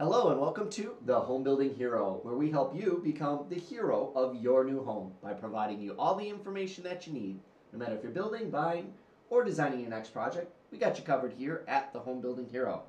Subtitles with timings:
[0.00, 4.12] Hello and welcome to the Home Building Hero, where we help you become the hero
[4.16, 7.38] of your new home by providing you all the information that you need.
[7.70, 8.94] No matter if you're building, buying,
[9.28, 12.84] or designing your next project, we got you covered here at the Home Building Hero.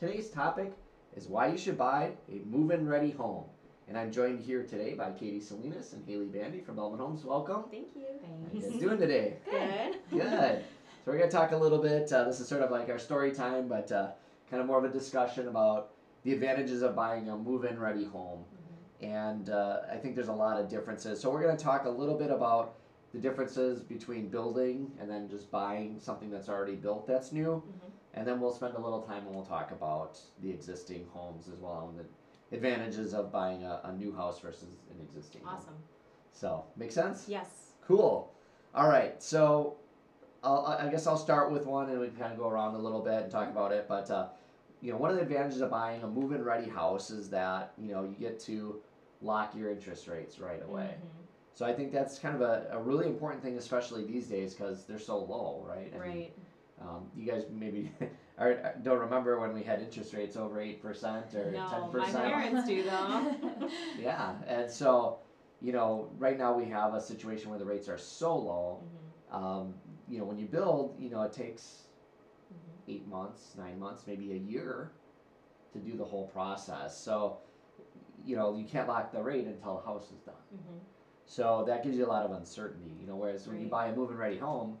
[0.00, 0.72] Today's topic
[1.14, 3.44] is why you should buy a move-in ready home.
[3.86, 7.26] And I'm joined here today by Katie Salinas and Haley Bandy from Bellman Homes.
[7.26, 7.64] Welcome.
[7.70, 8.06] Thank you.
[8.22, 8.64] Thanks.
[8.64, 9.36] How you guys doing today?
[9.50, 9.96] Good.
[10.10, 10.64] Good.
[11.04, 12.10] So we're gonna talk a little bit.
[12.10, 14.12] Uh, this is sort of like our story time, but uh,
[14.50, 15.90] kind of more of a discussion about
[16.24, 18.44] the advantages of buying a move-in ready home.
[19.00, 21.20] And uh, I think there's a lot of differences.
[21.20, 22.76] So we're gonna talk a little bit about
[23.12, 27.62] the differences between building and then just buying something that's already built that's new.
[27.66, 27.90] Mhm.
[28.14, 31.58] And then we'll spend a little time and we'll talk about the existing homes as
[31.58, 35.56] well and the advantages of buying a, a new house versus an existing home.
[35.56, 35.74] Awesome.
[36.32, 37.26] So, make sense?
[37.28, 37.72] Yes.
[37.86, 38.32] Cool.
[38.74, 39.22] All right.
[39.22, 39.76] So,
[40.42, 42.74] I'll, I I guess I'll start with one, and we can kind of go around
[42.74, 43.86] a little bit and talk about it.
[43.88, 44.28] But uh,
[44.84, 47.90] you know, one of the advantages of buying a move-in ready house is that you
[47.90, 48.80] know you get to
[49.22, 50.96] lock your interest rates right away.
[50.98, 51.24] Mhm.
[51.54, 54.84] So I think that's kind of a, a really important thing, especially these days, because
[54.84, 55.90] they're so low, right?
[55.94, 56.32] I mean, Right.
[56.82, 57.92] um, you guys maybe
[58.38, 62.00] are, don't remember when we had interest rates over eight percent or ten No, my
[62.00, 62.26] percent.
[62.34, 63.68] parents do though.
[63.98, 65.20] Yeah, and so
[65.62, 68.82] you know, right now we have a situation where the rates are so low.
[68.82, 69.42] Mhm.
[69.42, 69.74] Um,
[70.08, 71.86] you know, when you build, you know, it takes
[72.52, 72.92] Mhm.
[72.92, 74.90] eight months, nine months, maybe a year
[75.72, 76.96] to do the whole process.
[76.96, 77.38] So,
[78.24, 80.34] you know, you can't lock the rate until the house is done.
[80.54, 80.80] Mhm.
[81.26, 82.94] So that gives you a lot of uncertainty.
[83.00, 84.78] You know, whereas when you buy a move-in ready home,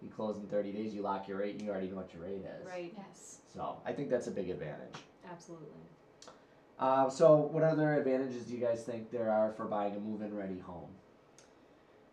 [0.00, 2.22] you close in 30 days, you lock your rate, and you already know what your
[2.22, 2.66] rate is.
[2.66, 2.92] Right.
[2.96, 3.40] Yes.
[3.48, 5.02] So I think that's a big advantage.
[5.24, 5.66] Absolutely.
[6.78, 10.32] Uh, so what other advantages do you guys think there are for buying a move-in
[10.34, 10.94] ready home?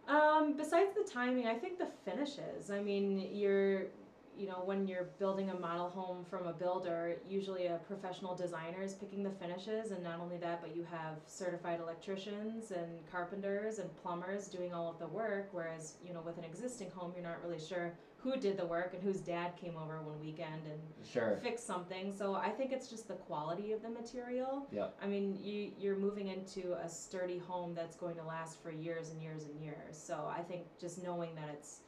[0.07, 2.71] Um, besides the timing, I think the finishes.
[2.71, 3.87] I mean, you're,
[4.37, 8.81] you know, when you're building a model home from a builder, usually a professional designer
[8.81, 13.79] is picking the finishes, and not only that, but you have certified electricians and carpenters
[13.79, 15.49] and plumbers doing all of the work.
[15.51, 18.93] Whereas, you know, with an existing home, you're not really sure who did the work
[18.95, 21.37] and whose dad came over one weekend and Sure.
[21.43, 22.11] fix something.
[22.11, 24.67] So I think it's just the quality of the material.
[24.71, 24.87] Yeah.
[24.99, 29.11] I mean, you you're moving into a sturdy home that's going to last for years
[29.11, 29.95] and years and years.
[29.95, 31.81] So I think just knowing that it's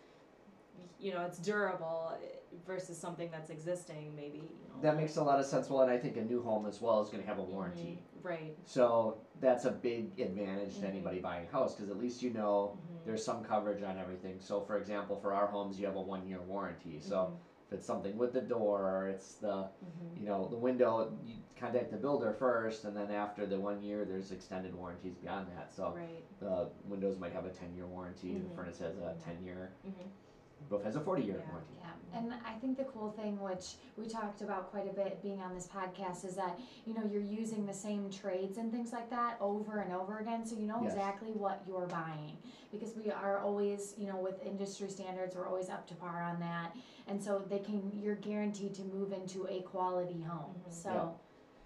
[0.99, 2.17] you know, it's durable
[2.65, 4.81] versus something that's existing maybe, you know.
[4.81, 5.69] That makes a lot of sense.
[5.69, 7.99] Well, and I think a new home as well is going to have a warranty.
[8.01, 8.25] Mhm.
[8.25, 8.57] Right.
[8.65, 10.89] So that's a big advantage to Mhm.
[10.89, 13.05] anybody buying a house because at least you know Mhm.
[13.05, 14.39] there's some coverage on everything.
[14.39, 16.99] So, for example, for our homes, you have a one year warranty.
[16.99, 17.38] So, Mhm.
[17.67, 20.19] if it's something with the door or it's the Mhm.
[20.19, 24.03] you know the window, you contact the builder first, and then after the one year,
[24.03, 25.71] there's extended warranties beyond that.
[25.71, 26.23] So, Right.
[26.39, 29.19] the windows might have a 10 year warranty, the furnace has a Mhm.
[29.23, 29.71] 10 year,
[30.69, 31.50] Roof has a 40 year Yeah.
[31.50, 31.73] warranty.
[31.79, 35.41] Yeah, and I think the cool thing, which we talked about quite a bit being
[35.41, 39.09] on this podcast, is that you know you're using the same trades and things like
[39.09, 40.94] that over and over again, so you know Yes.
[40.94, 42.38] exactly what you're buying.
[42.72, 46.40] Because we are always, you know, with industry standards, we're always up to par on
[46.41, 46.75] that,
[47.07, 50.56] and so they can, you're guaranteed to move into a quality home.
[50.68, 50.74] Mhm.
[50.74, 51.09] So Yeah.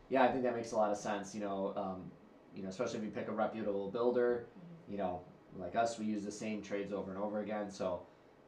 [0.09, 1.33] Yeah, I think that makes a lot of sense.
[1.33, 2.11] You know, um,
[2.53, 4.45] you know, especially if you pick a reputable builder.
[4.89, 5.21] You know,
[5.57, 7.71] like us, we use the same trades over and over again.
[7.71, 8.01] So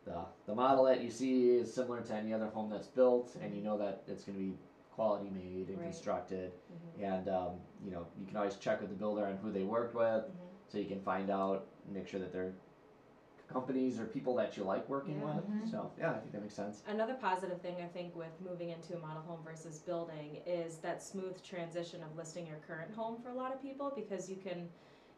[0.05, 3.55] the the model that you see is similar to any other home that's built, and
[3.55, 4.53] you know that it's going to be
[4.91, 5.85] quality made and Right.
[5.85, 6.51] constructed.
[6.99, 7.03] Mhm.
[7.03, 7.51] And um,
[7.83, 10.31] you know, you can always check with the builder on who they worked with, Mhm.
[10.67, 12.53] so you can find out, make sure that they're
[13.47, 15.35] companies or people that you like working Yeah.
[15.35, 15.45] with.
[15.47, 15.69] Mhm.
[15.69, 16.81] So yeah, I think that makes sense.
[16.87, 21.03] Another positive thing I think with moving into a model home versus building is that
[21.03, 24.69] smooth transition of listing your current home for a lot of people because you can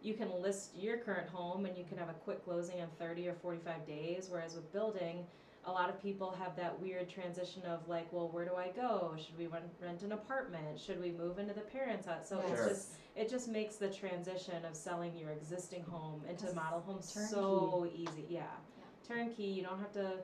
[0.02, 3.28] you can list your current home and you can have a quick closing in 30
[3.28, 5.26] or 45 days whereas with building
[5.68, 9.16] a lot of people have that weird transition of like well where do I go
[9.18, 12.52] should we rent, rent an apartment should we move into the parents house so Yes.
[12.60, 17.00] it's just it just makes the transition of selling your existing home into model home
[17.00, 17.30] Turnkey.
[17.32, 18.42] so easy yeah
[18.78, 19.16] Yeah.
[19.16, 20.18] turnkey you don't have to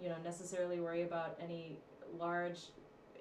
[0.00, 1.78] you know necessarily worry about any
[2.18, 2.60] large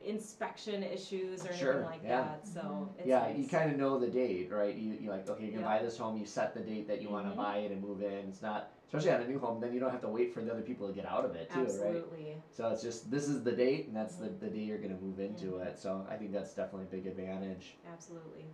[0.03, 2.21] inspection issues or Sure, anything like yeah.
[2.23, 2.99] that so Mhm.
[2.99, 3.37] it's yeah, nice.
[3.37, 4.75] you kind of know the date, right?
[4.75, 5.77] You you like okay, you're gonna Yeah.
[5.77, 6.17] buy this home.
[6.17, 7.31] You set the date that you want Mhm.
[7.31, 8.27] to buy it and move in.
[8.29, 9.59] It's not especially on a new home.
[9.59, 11.49] Then you don't have to wait for the other people to get out of it
[11.49, 11.67] too, right?
[11.67, 14.39] absolutely So it's just this is the date, and that's Mhm.
[14.39, 15.77] the, the day you're gonna move into it.
[15.79, 17.77] So I think that's definitely a big advantage.
[17.87, 18.45] absolutely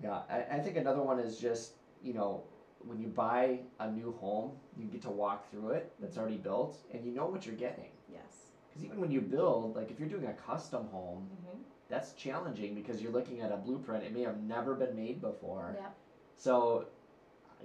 [0.00, 2.44] Yeah, I, I think another one is just you know
[2.80, 6.78] when you buy a new home, you get to walk through it that's already built,
[6.92, 7.90] and you know what you're getting.
[8.08, 8.39] yes
[8.70, 11.56] Because even when you build, like if you're doing a custom home, hmm
[11.88, 14.04] that's challenging because you're looking at a blueprint.
[14.04, 15.74] It may have never been made before.
[15.76, 15.88] yeah,
[16.36, 16.86] So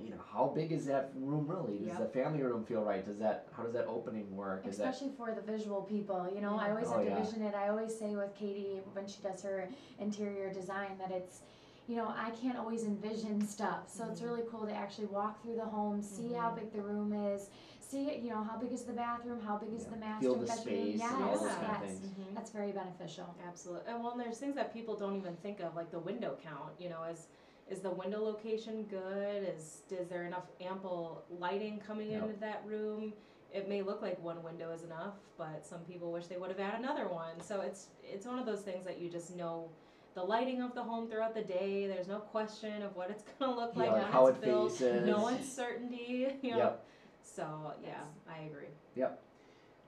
[0.01, 1.77] you know, how big is that room really?
[1.77, 1.99] Does Yep.
[1.99, 3.05] the family room feel right?
[3.05, 4.65] Does that how does that opening work?
[4.65, 7.21] Is that Especially for the visual people, you know, I always Oh, have to yeah.
[7.21, 7.53] vision it.
[7.53, 9.69] I always say with Katie when she does her
[9.99, 11.41] interior design that it's,
[11.87, 13.87] you know, I can't always envision stuff.
[13.87, 14.25] So it's Mhm.
[14.25, 16.55] really cool to actually walk through the home, see how Mhm.
[16.55, 17.51] big the room is,
[17.85, 19.89] see, you know, how big is the bathroom, how big is Yeah.
[19.89, 20.57] the Feel master the bedroom.
[20.85, 21.99] space yes, and all those kind of things.
[22.01, 22.33] Mhm.
[22.35, 23.35] That's very beneficial.
[23.47, 23.91] Absolutely.
[23.91, 26.73] And well, and there's things that people don't even think of, like the window count.
[26.79, 27.27] You know, is
[27.67, 29.43] is the window location good?
[29.55, 32.23] Is is there enough ample lighting coming Yep.
[32.23, 33.13] into that room?
[33.53, 36.59] It may look like one window is enough, but some people wish they would have
[36.59, 37.39] had another one.
[37.41, 39.69] So it's it's one of those things that you just know
[40.13, 41.87] the lighting of the home throughout the day.
[41.87, 44.71] There's no question of what it's gonna look like Yeah, when how it's it built.
[44.71, 45.05] faces.
[45.05, 46.37] No uncertainty.
[46.41, 46.57] You know.
[46.57, 46.85] Yep.
[47.25, 48.69] So yeah, I agree.
[48.95, 49.21] Yep.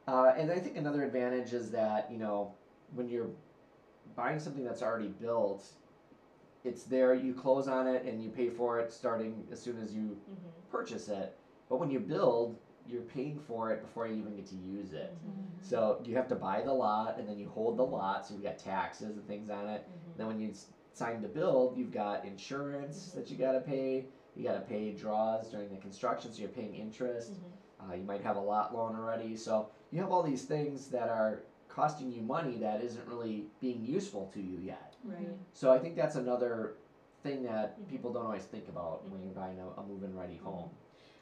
[0.07, 2.53] Uh, and I think another advantage is that you know
[2.93, 3.29] when you're
[4.15, 5.65] buying something that's already built,
[6.63, 7.13] it's there.
[7.13, 10.47] You close on it and you pay for it starting as soon as you hmm
[10.69, 11.37] purchase it.
[11.69, 12.57] But when you build,
[12.89, 15.13] you're paying for it before you even get to use it.
[15.15, 15.61] Mm-hmm.
[15.61, 18.43] So you have to buy the lot and then you hold the lot, so you've
[18.43, 19.81] got taxes and things on it.
[19.87, 20.17] Mm-hmm.
[20.17, 24.07] Then when you s- sign to build, you've got insurance that you gotta pay.
[24.37, 27.33] You gotta pay draws during the construction, so you're paying interest.
[27.33, 27.91] Mm-hmm.
[27.91, 31.09] Uh, you might have a lot loan already, so you have all these things that
[31.09, 34.95] are costing you money that isn't really being useful to you yet.
[35.03, 35.35] Right.
[35.53, 36.75] So I think that's another
[37.23, 37.87] thing that Mhm.
[37.87, 39.25] people don't always think about when Mhm.
[39.25, 40.69] you're buying a, a move-in ready home.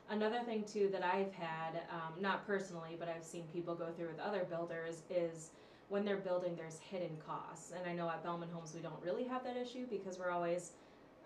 [0.10, 4.08] Another thing too that I've had, um, not personally, but I've seen people go through
[4.08, 5.52] with other builders is
[5.88, 7.72] when they're building, there's hidden costs.
[7.72, 10.74] And I know at Bellman Homes we don't really have that issue because we're always,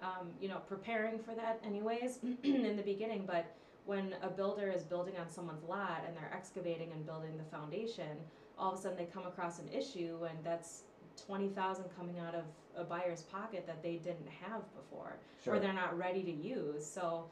[0.02, 3.26] um, you know, preparing for that anyways in the beginning.
[3.26, 3.56] But
[3.86, 8.18] when a builder is building on someone's lot and they're excavating and building the foundation,
[8.58, 10.84] all of a sudden they come across an issue and that's
[11.26, 12.44] twenty thousand coming out of
[12.78, 15.56] a buyer's pocket that they didn't have before Sure.
[15.56, 16.86] or they're not ready to use.
[16.86, 17.26] So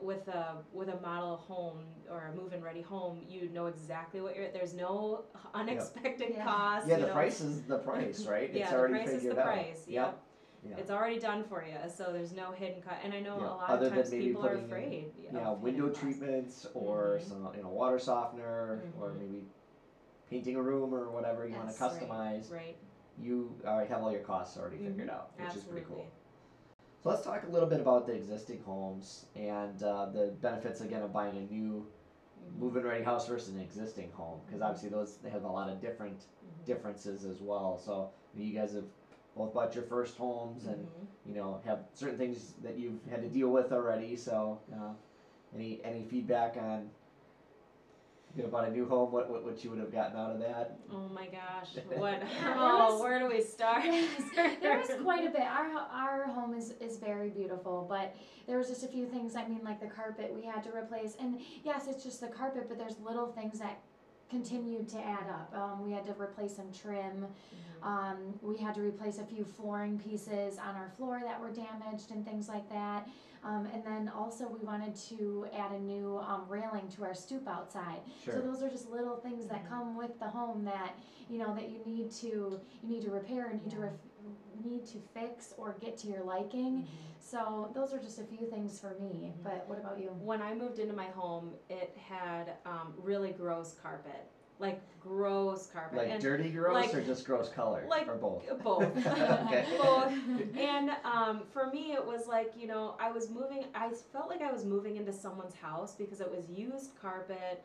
[0.00, 1.78] with a with a model home
[2.10, 4.48] or a move-in ready home, you know exactly what you're.
[4.52, 6.44] There's no unexpected Yeah.
[6.44, 6.88] costs.
[6.88, 7.12] yeah, you the know.
[7.14, 8.50] price is the price, right?
[8.54, 9.46] Yeah, it's already the already price is figured the out.
[9.46, 9.84] price.
[9.86, 10.21] Yep.
[10.64, 10.76] Yeah.
[10.78, 12.98] It's already done for you, so there's no hidden cost.
[13.02, 15.12] And I know Yeah, a lot other of times people are putting in, afraid.
[15.32, 17.28] yeah, window treatments or Mhm.
[17.28, 19.18] some you know water softener or Mhm.
[19.18, 19.46] maybe
[20.30, 22.50] painting a room or whatever you want to customize.
[22.50, 22.76] Right.
[23.18, 25.12] You uh, have all your costs already figured Mhm.
[25.12, 26.06] out, which is pretty cool.
[27.00, 31.02] So let's talk a little bit about the existing homes and uh, the benefits again
[31.02, 31.84] of buying a new
[32.40, 32.58] Mhm.
[32.60, 34.64] move-in ready house versus an existing home because Mhm.
[34.66, 36.64] obviously those they have a lot of different Mhm.
[36.64, 37.76] differences as well.
[37.76, 38.84] So you guys have
[39.36, 41.06] both bought your first homes and Mhm.
[41.26, 44.16] you know have certain things that you've had to deal with already.
[44.16, 44.92] So uh,
[45.54, 46.90] any any feedback on
[48.34, 49.12] you know, about a new home?
[49.12, 50.78] What, what what you would have gotten out of that?
[50.90, 51.74] Oh my gosh!
[51.88, 52.20] What?
[52.20, 53.84] there oh, was- where do we start?
[53.84, 54.22] Yes,
[54.62, 55.42] there was quite a bit.
[55.42, 58.14] Our our home is is very beautiful, but
[58.46, 59.36] there was just a few things.
[59.36, 62.68] I mean, like the carpet we had to replace, and yes, it's just the carpet,
[62.68, 63.80] but there's little things that
[64.42, 65.52] continued to add up.
[65.54, 67.26] Um, we had to replace some trim.
[67.26, 67.86] Mhm.
[67.86, 72.10] Um, we had to replace a few flooring pieces on our floor that were damaged
[72.12, 73.08] and things like that.
[73.44, 77.46] Um, and then also we wanted to add a new um, railing to our stoop
[77.46, 78.00] outside.
[78.24, 78.34] Sure.
[78.34, 79.68] So those are just little things that Mhm.
[79.68, 80.92] come with the home that
[81.28, 83.90] you know that you need to you need to repair, and need to Yeah.
[84.62, 86.82] Ref- need to fix or get to your liking.
[86.82, 86.86] Mhm.
[87.20, 89.32] So those are just a few things for me.
[89.38, 89.42] Mhm.
[89.44, 90.08] But what about you?
[90.10, 94.28] When I moved into my home, it had um, really gross carpet,
[94.58, 98.46] like gross carpet, like and dirty gross like- or just gross color like or both?
[98.62, 98.82] both.
[99.06, 99.66] okay.
[99.80, 100.12] both.
[100.56, 103.66] And um, for me, it was like you know, I was moving.
[103.74, 107.62] I felt like I was moving into someone's house because it was used carpet.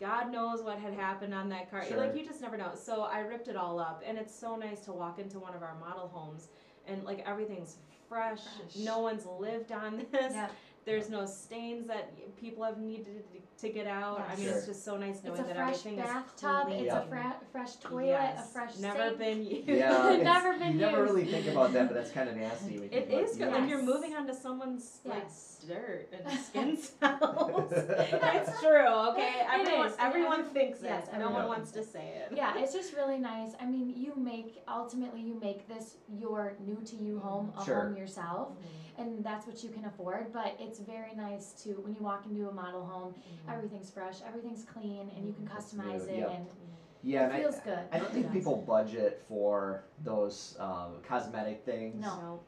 [0.00, 1.84] God knows what had happened on that car.
[1.86, 1.98] Sure.
[1.98, 2.72] Like you just never know.
[2.74, 5.62] So I ripped it all up, and it's so nice to walk into one of
[5.62, 6.48] our model homes
[6.86, 7.76] and like everything's
[8.08, 8.40] fresh.
[8.40, 8.76] Fresh.
[8.76, 10.32] No one's lived on this.
[10.32, 10.48] Yeah.
[10.90, 13.22] There's no stains that people have needed
[13.58, 14.26] to get out.
[14.28, 14.56] I mean, Sure.
[14.56, 16.68] it's just so nice It's knowing a that fresh everything bathtub.
[16.68, 16.84] is clean.
[16.84, 17.02] It's Yeah.
[17.02, 18.06] a fra- fresh toilet.
[18.06, 18.48] Yes.
[18.48, 19.18] A fresh Never sink.
[19.18, 19.68] been used.
[19.82, 22.78] Yeah, Never been you never really think about that, but that's kind of nasty.
[22.80, 23.50] When It you is good.
[23.50, 23.60] Yes.
[23.60, 25.64] Like you're moving onto someone's like Yes.
[25.68, 27.72] dirt and skin cells.
[27.72, 29.46] it's true, okay?
[29.52, 31.18] Everyone, is, everyone every- thinks yes, it.
[31.18, 32.36] No one wants to say it.
[32.36, 33.52] yeah, it's just really nice.
[33.60, 37.82] I mean, you make ultimately you make this your new to you home, a Sure.
[37.82, 39.02] home yourself, mm-hmm.
[39.02, 40.32] and that's what you can afford.
[40.32, 43.50] But it's very nice to when you walk into a model home, Mm-hmm.
[43.52, 46.30] everything's fresh, everything's clean, and you can customize it, yep.
[46.34, 46.46] and
[47.02, 47.78] Yeah, and it I, feels good.
[47.92, 52.00] I don't think people budget for those um, cosmetic things.
[52.02, 52.16] No.
[52.20, 52.40] No.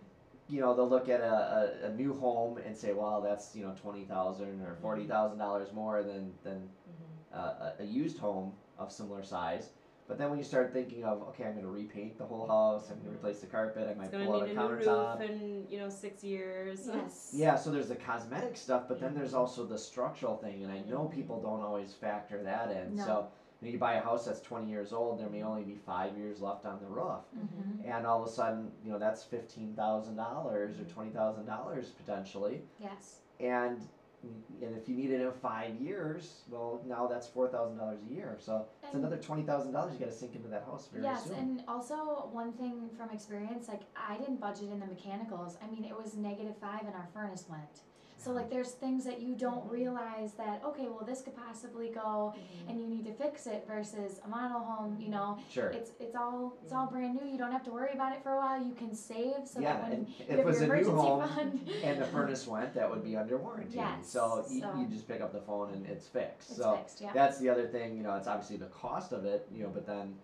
[0.49, 3.65] You know, they'll look at a, a, a new home and say, "Well, that's you
[3.65, 7.39] know twenty thousand or forty thousand dollars more than than Mhm.
[7.39, 9.71] uh, a, a used home of similar size."
[10.13, 12.99] But then when you start thinking of, okay, I'm gonna repaint the whole house, I'm
[12.99, 15.67] gonna replace the carpet, I might gonna pull out a need a new roof in
[15.71, 16.81] you know six years.
[16.87, 17.31] Yes.
[17.33, 20.81] Yeah, so there's the cosmetic stuff, but then there's also the structural thing, and I
[20.81, 22.97] know people don't always factor that in.
[22.97, 23.05] No.
[23.07, 23.27] So
[23.63, 26.15] you, know, you buy a house that's 20 years old, there may only be five
[26.19, 27.91] years left on the roof, Mhm.
[27.91, 30.93] and all of a sudden, you know, that's fifteen thousand dollars or Mhm.
[30.93, 33.23] twenty thousand dollars potentially, Yes.
[33.41, 33.81] and
[34.23, 38.15] and if you need it in five years, well, now that's four thousand dollars a
[38.15, 38.37] year.
[38.39, 41.05] So it's And- another twenty thousand dollars you got to sink into that house very
[41.05, 41.35] Yes, soon.
[41.39, 41.95] and also
[42.33, 45.57] one thing from experience, like I didn't budget in the mechanicals.
[45.63, 47.81] I mean, it was negative five and our furnace went.
[48.23, 52.35] So like there's things that you don't realize that okay, well this could possibly go
[52.37, 52.71] Mhm.
[52.71, 55.39] and you need to fix it versus a model home, you know.
[55.51, 55.69] sure.
[55.71, 57.27] It's it's all it's all brand new.
[57.29, 58.63] You don't have to worry about it for a while.
[58.63, 61.69] You can save so yeah, that when and if it was a new home fund
[61.83, 63.77] and the furnace went, that would be under warranty.
[63.77, 66.51] Yes, So you, you just pick up the phone and it's fixed.
[66.51, 67.13] it's so fixed, yeah.
[67.13, 67.97] that's the other thing.
[67.97, 69.49] You know, it's obviously the cost of it.
[69.53, 70.15] You know, but then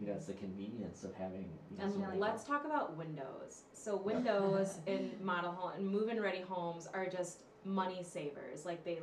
[0.00, 1.48] you know it's the convenience of having.
[1.70, 3.62] You know, And so many- let's talk about windows.
[3.72, 8.64] So windows in model home and move-in ready homes are just money savers.
[8.66, 8.98] Like they,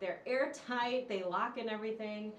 [0.00, 1.08] they're airtight.
[1.08, 2.32] They lock in everything.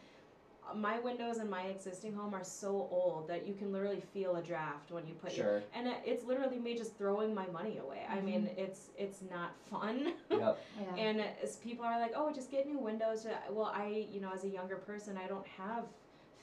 [0.70, 4.36] Uh, My windows in my existing home are so old that you can literally feel
[4.38, 5.64] a draft when you put your Sure.
[5.76, 8.04] and it- it's literally me just throwing my money away.
[8.10, 8.60] I mean, Mm-hmm.
[8.60, 10.14] it's it's not fun.
[10.30, 10.58] yep.
[10.82, 10.96] yeah.
[10.96, 13.26] And as people are like, oh, just get new windows.
[13.52, 15.86] Well, I, you know, as a younger person, I don't have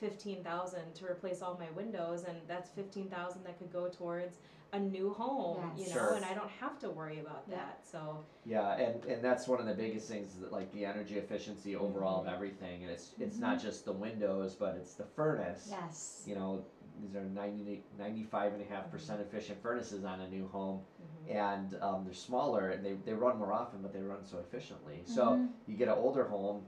[0.03, 4.37] fifteen thousand to replace all my windows, and that's fifteen thousand that could go towards
[4.73, 6.13] a new home, you know, Sure.
[6.15, 7.57] and I don't have to worry about Yeah.
[7.57, 7.85] that.
[7.85, 11.75] So, Yeah, and, and that's one of the biggest things that like the energy efficiency
[11.75, 12.27] overall Mm-hmm.
[12.29, 15.67] of everything, and it's it's not just the windows, but it's the furnace.
[15.69, 16.23] yes.
[16.27, 16.65] You know,
[16.99, 21.35] these are 90, 95 and a half percent efficient furnaces on a new home, mhm.
[21.35, 25.01] and um, they're smaller and they, they run more often, but they run so efficiently.
[25.05, 25.49] So Mhm.
[25.67, 26.65] you get an older home,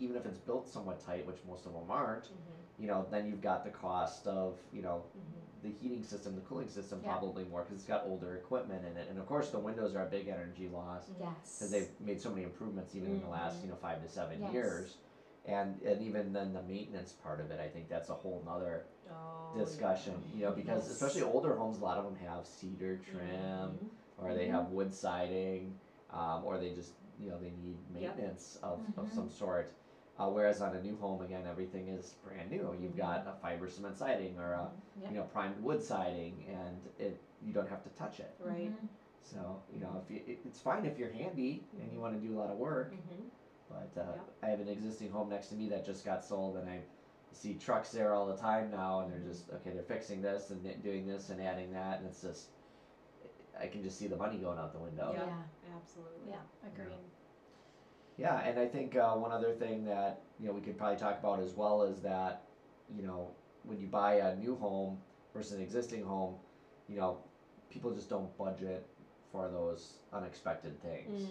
[0.00, 2.30] even if it's built somewhat tight, which most of them aren't, Mhm.
[2.78, 5.62] you know, then you've got the cost of you know Mhm.
[5.62, 7.16] the heating system, the cooling system, Yeah.
[7.16, 10.02] probably more because it's got older equipment in it, and of course the windows are
[10.02, 11.58] a big energy loss Yes.
[11.58, 13.64] because they've made so many improvements even in the last Mhm.
[13.64, 14.52] you know five to seven Yes.
[14.52, 14.96] years
[15.46, 18.84] and and even then the maintenance part of it i think that's a whole nother
[19.10, 20.92] Oh, discussion you know because Yes.
[20.92, 23.88] especially older homes a lot of them have cedar trim Mhm.
[24.18, 25.74] or they have wood siding
[26.10, 28.16] um, or they just you know they need Yep.
[28.16, 29.14] maintenance of, of Mhm.
[29.14, 29.72] some sort
[30.20, 32.96] uh, whereas on a new home again everything is brand new you've Mhm.
[33.08, 35.10] got a fiber cement siding or a Yep.
[35.10, 38.70] you know primed wood siding and it you don't have to touch it Right.
[38.70, 38.86] Mhm.
[39.22, 42.20] so you know if you, it, it's fine if you're handy and you want to
[42.20, 42.92] do a lot of work
[43.68, 44.28] but uh, Yep.
[44.42, 46.82] I have an existing home next to me that just got sold, and I
[47.30, 49.70] see trucks there all the time now, and they're just okay.
[49.70, 52.48] They're fixing this and th- doing this and adding that, and it's just
[53.58, 55.12] I can just see the money going out the window.
[55.14, 55.26] Yeah.
[55.26, 55.76] Yeah.
[55.76, 56.30] Absolutely.
[56.30, 56.66] Yeah.
[56.66, 56.98] Agreed.
[58.20, 61.18] Yeah, and I think uh, one other thing that you know we could probably talk
[61.20, 62.42] about as well is that
[62.94, 63.30] you know
[63.64, 64.98] when you buy a new home
[65.34, 66.34] versus an existing home,
[66.86, 67.18] you know
[67.70, 68.86] people just don't budget
[69.32, 71.22] for those unexpected things.
[71.22, 71.30] Mhm.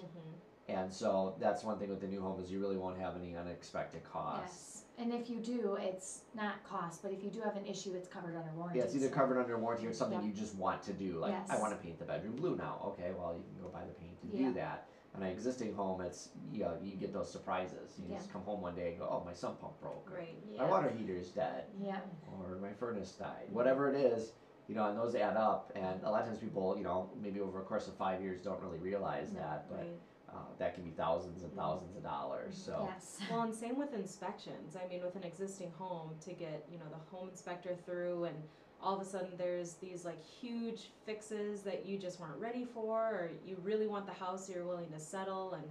[0.70, 3.36] And so that's one thing with the new home is you really won't have any
[3.36, 4.84] unexpected costs.
[4.98, 5.06] Yes.
[5.06, 8.08] And if you do, it's not cost, but if you do have an issue, it's
[8.08, 8.80] covered under warranty.
[8.80, 10.28] Yeah, it's either covered under warranty or something Yeah.
[10.28, 11.18] you just want to do.
[11.18, 12.82] Like, I want to paint the bedroom blue now.
[12.88, 14.48] Okay, well, you can go buy the paint and Yeah.
[14.50, 14.89] do that.
[15.16, 17.98] On an existing home, it's, you know, you get those surprises.
[18.00, 18.18] You Yeah.
[18.18, 20.10] just come home one day and go, oh, my sump pump broke.
[20.12, 20.38] or Right.
[20.52, 20.64] Yeah.
[20.64, 21.66] My water heater is dead.
[21.82, 22.00] Yeah.
[22.32, 23.48] Or my furnace died.
[23.52, 24.34] Whatever it is,
[24.68, 25.72] you know, and those add up.
[25.76, 28.42] And a lot of times people, you know, maybe over a course of five years
[28.42, 29.68] don't really realize No, that.
[29.68, 30.00] But Right.
[30.30, 31.56] uh, that can be thousands and Mhm.
[31.58, 32.56] thousands of dollars.
[32.56, 33.20] So, Yes.
[33.32, 34.76] Well, and same with inspections.
[34.76, 38.48] I mean, with an existing home, to get you know the home inspector through, and
[38.82, 42.98] all of a sudden there's these like huge fixes that you just weren't ready for,
[43.00, 45.54] or you really want the house, you're willing to settle.
[45.54, 45.64] And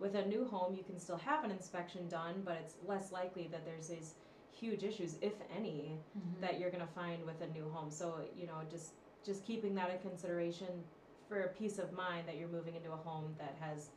[0.00, 3.48] with a new home, you can still have an inspection done, but it's less likely
[3.52, 4.14] that there's these
[4.52, 6.40] huge issues, if any, Mhm.
[6.40, 7.90] that you're gonna find with a new home.
[7.90, 8.92] So you know, just
[9.24, 10.84] just keeping that in consideration
[11.28, 13.88] for a peace of mind that you're moving into a home that has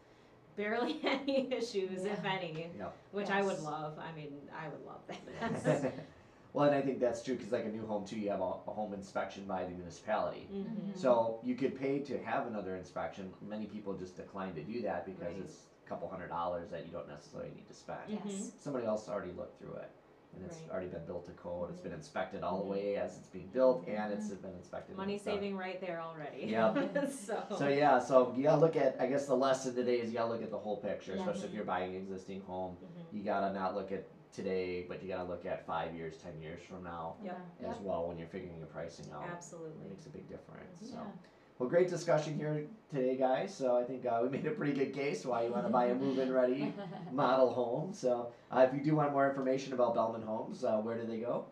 [0.55, 2.89] barely any issues, if any yeah.
[3.11, 3.97] which I would love.
[3.99, 5.93] I mean, I would love that.
[6.53, 8.43] well, and I think that's true because, like a new home, too, you have a,
[8.67, 10.47] a home inspection by the municipality.
[10.51, 10.91] mm-hmm.
[10.91, 10.97] Mhm.
[10.97, 13.31] So you could pay to have another inspection.
[13.47, 15.41] Many people just decline to do that because Right.
[15.43, 17.99] it's a couple hundred dollars that you don't necessarily need to spend.
[18.07, 18.51] Yes.
[18.59, 19.89] Somebody else already looked through it,
[20.35, 20.71] and it's Right.
[20.71, 21.69] already been built to code.
[21.69, 21.95] It's been Mhm.
[21.95, 22.69] inspected all the Mhm.
[22.71, 24.97] way as it's being built, and it's been inspected.
[24.97, 25.35] Money it's done.
[25.35, 26.45] saving right there already.
[26.47, 27.09] Yep.
[27.11, 27.43] so.
[27.57, 28.99] So yeah, so you gotta look at.
[28.99, 31.21] I guess the lesson today is you gotta look at the whole picture, Yeah.
[31.21, 32.75] especially if you're buying an existing home.
[33.11, 36.61] You gotta not look at today, but you gotta look at five years, ten years
[36.69, 37.39] from now Yep.
[37.61, 37.69] Yeah.
[37.71, 39.23] as well when you're figuring your pricing out.
[39.25, 39.89] It Absolutely.
[39.89, 40.79] makes a big difference.
[40.89, 40.95] So.
[40.95, 41.03] Yeah.
[41.57, 43.53] Well, great discussion here today, guys.
[43.53, 45.87] So I think uh, we made a pretty good case why you want to buy
[45.87, 46.73] a move-in ready
[47.11, 47.93] model home.
[47.93, 51.17] So uh, if you do want more information about Bellman Homes, uh, where do they
[51.17, 51.45] go?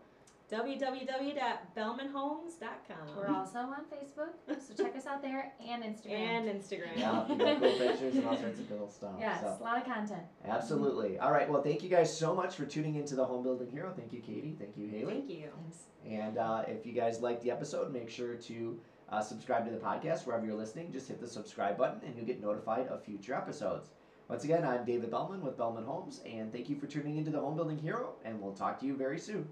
[0.50, 3.16] www.bellmanhomes.com.
[3.16, 6.12] We're also on Facebook, so check us out there and Instagram.
[6.12, 6.96] and Instagram.
[6.96, 9.12] Yeah, we got cool pictures and all sorts of cool stuff.
[9.20, 9.56] yes, So.
[9.60, 10.22] a lot of content.
[10.46, 11.18] Absolutely.
[11.18, 11.48] All right.
[11.48, 13.92] Well, thank you guys so much for tuning into the Home Building Hero.
[13.96, 14.56] Thank you, Katie.
[14.58, 15.14] Thank you, Haley.
[15.14, 15.48] Thank you.
[15.62, 15.78] Thanks.
[16.08, 19.78] And uh, if you guys liked the episode, make sure to uh, subscribe to the
[19.78, 20.92] podcast wherever you're listening.
[20.92, 23.90] Just hit the subscribe button and you'll get notified of future episodes.
[24.28, 27.40] Once again, I'm David Bellman with Bellman Homes, and thank you for tuning into the
[27.40, 29.48] Home Building Hero, and we'll talk to you very soon.